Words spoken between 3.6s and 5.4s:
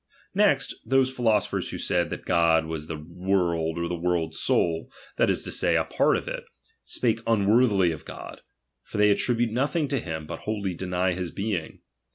or the world's soul, that